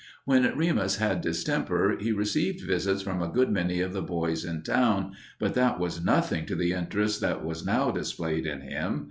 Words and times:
When 0.25 0.45
Remus 0.57 0.95
had 0.95 1.21
distemper 1.21 1.95
he 1.99 2.11
received 2.11 2.65
visits 2.65 3.03
from 3.03 3.21
a 3.21 3.27
good 3.27 3.51
many 3.51 3.81
of 3.81 3.93
the 3.93 4.01
boys 4.01 4.43
in 4.43 4.63
town, 4.63 5.11
but 5.37 5.53
that 5.53 5.79
was 5.79 6.03
nothing 6.03 6.47
to 6.47 6.55
the 6.55 6.73
interest 6.73 7.21
that 7.21 7.45
was 7.45 7.63
now 7.63 7.91
displayed 7.91 8.47
in 8.47 8.61
him. 8.61 8.99